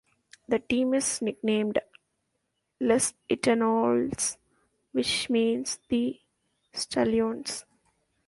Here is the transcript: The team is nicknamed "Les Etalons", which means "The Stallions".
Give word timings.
The 0.47 0.57
team 0.57 0.95
is 0.95 1.21
nicknamed 1.21 1.77
"Les 2.79 3.13
Etalons", 3.29 4.37
which 4.93 5.29
means 5.29 5.79
"The 5.89 6.19
Stallions". 6.73 7.65